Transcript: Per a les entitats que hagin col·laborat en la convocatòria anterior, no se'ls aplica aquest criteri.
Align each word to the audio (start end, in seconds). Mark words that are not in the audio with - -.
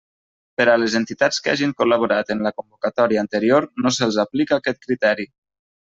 Per 0.59 0.65
a 0.71 0.77
les 0.83 0.95
entitats 0.99 1.41
que 1.47 1.51
hagin 1.53 1.75
col·laborat 1.83 2.33
en 2.37 2.43
la 2.47 2.55
convocatòria 2.63 3.25
anterior, 3.27 3.71
no 3.85 3.97
se'ls 3.99 4.23
aplica 4.29 4.63
aquest 4.63 4.85
criteri. 4.89 5.33